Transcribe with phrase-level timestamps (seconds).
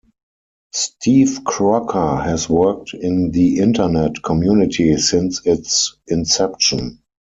[0.73, 7.03] Steve Crocker has worked in the Internet community since its inception.